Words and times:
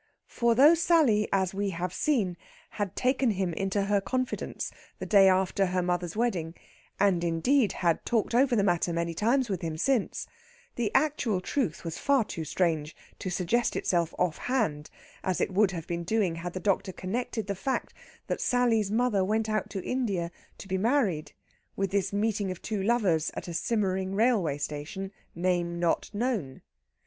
For 0.25 0.55
though 0.55 0.73
Sally, 0.73 1.29
as 1.31 1.53
we 1.53 1.69
have 1.69 1.93
seen, 1.93 2.35
had 2.71 2.95
taken 2.95 3.29
him 3.29 3.53
into 3.53 3.83
her 3.83 4.01
confidence 4.01 4.71
the 4.97 5.05
day 5.05 5.29
after 5.29 5.67
her 5.67 5.83
mother's 5.83 6.15
wedding 6.17 6.55
and, 6.99 7.23
indeed, 7.23 7.73
had 7.73 8.03
talked 8.03 8.33
over 8.33 8.55
the 8.55 8.63
matter 8.63 8.91
many 8.93 9.13
times 9.13 9.47
with 9.47 9.61
him 9.61 9.77
since 9.77 10.25
the 10.73 10.89
actual 10.95 11.39
truth 11.39 11.83
was 11.85 11.99
far 11.99 12.23
too 12.23 12.43
strange 12.43 12.95
to 13.19 13.29
suggest 13.29 13.75
itself 13.75 14.15
offhand, 14.17 14.89
as 15.23 15.39
it 15.39 15.53
would 15.53 15.69
have 15.69 15.85
been 15.85 16.03
doing 16.03 16.33
had 16.37 16.53
the 16.53 16.59
doctor 16.59 16.91
connected 16.91 17.45
the 17.45 17.53
fact 17.53 17.93
that 18.25 18.41
Sally's 18.41 18.89
mother 18.89 19.23
went 19.23 19.49
out 19.49 19.69
to 19.69 19.83
India 19.83 20.31
to 20.57 20.67
be 20.67 20.79
married 20.79 21.33
with 21.75 21.91
this 21.91 22.11
meeting 22.11 22.49
of 22.49 22.59
two 22.63 22.81
lovers 22.81 23.29
at 23.35 23.47
a 23.47 23.53
simmering 23.53 24.15
railway 24.15 24.57
station, 24.57 25.11
name 25.35 25.79
not 25.79 26.09
known. 26.11 26.63